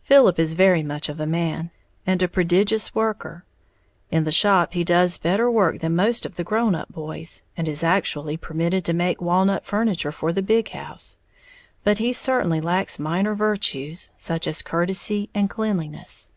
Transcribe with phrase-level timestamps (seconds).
[0.00, 1.70] Philip is very much of a man,
[2.06, 3.44] and a prodigious worker,
[4.10, 7.68] in the shop he does better work than most of the grown up boys, and
[7.68, 11.18] is actually permitted to make walnut furniture for the big house
[11.84, 16.32] but he certainly lacks minor virtues, such as courtesy and cleanliness.